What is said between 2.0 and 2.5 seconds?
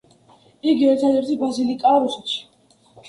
რუსეთში.